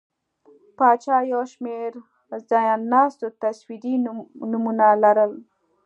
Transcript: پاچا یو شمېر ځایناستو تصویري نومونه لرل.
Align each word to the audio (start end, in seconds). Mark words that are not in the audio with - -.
پاچا 0.77 1.17
یو 1.31 1.41
شمېر 1.51 1.91
ځایناستو 2.49 3.27
تصویري 3.41 3.93
نومونه 4.51 4.87
لرل. 5.03 5.33